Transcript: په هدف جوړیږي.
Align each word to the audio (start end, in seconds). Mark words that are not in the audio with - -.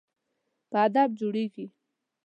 په 0.69 0.75
هدف 0.83 1.09
جوړیږي. 1.19 1.65